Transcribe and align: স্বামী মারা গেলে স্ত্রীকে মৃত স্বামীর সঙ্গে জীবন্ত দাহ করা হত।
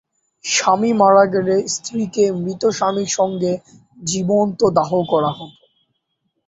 স্বামী 0.45 0.91
মারা 0.93 1.23
গেলে 1.33 1.55
স্ত্রীকে 1.67 2.25
মৃত 2.37 2.63
স্বামীর 2.69 3.09
সঙ্গে 3.09 3.51
জীবন্ত 4.01 4.59
দাহ 4.77 4.91
করা 5.09 5.31
হত। 5.31 5.53